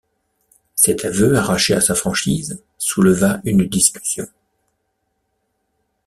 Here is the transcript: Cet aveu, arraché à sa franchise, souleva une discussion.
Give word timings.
Cet 0.73 1.05
aveu, 1.05 1.37
arraché 1.37 1.75
à 1.75 1.79
sa 1.79 1.93
franchise, 1.93 2.57
souleva 2.79 3.39
une 3.43 3.65
discussion. 3.67 4.25